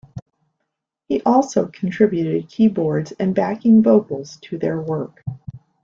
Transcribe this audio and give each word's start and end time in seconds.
He 1.07 1.21
also 1.21 1.67
contributed 1.67 2.49
keyboards 2.49 3.11
and 3.19 3.35
backing 3.35 3.83
vocals 3.83 4.37
to 4.37 4.57
their 4.57 4.81
work. 4.81 5.21